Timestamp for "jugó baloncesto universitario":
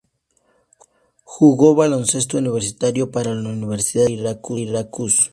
1.23-3.11